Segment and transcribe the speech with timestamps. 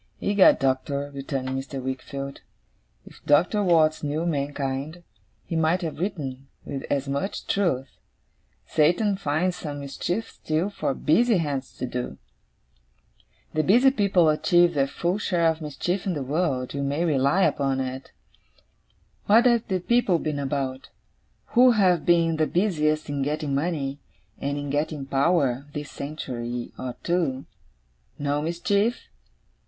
[0.19, 1.79] 'Egad, Doctor,' returned Mr.
[1.79, 2.41] Wickfield,
[3.05, 5.03] 'if Doctor Watts knew mankind,
[5.45, 7.99] he might have written, with as much truth,
[8.65, 12.17] "Satan finds some mischief still, for busy hands to do."
[13.53, 17.43] The busy people achieve their full share of mischief in the world, you may rely
[17.43, 18.11] upon it.
[19.27, 20.89] What have the people been about,
[21.53, 23.99] who have been the busiest in getting money,
[24.39, 27.45] and in getting power, this century or two?
[28.17, 29.01] No mischief?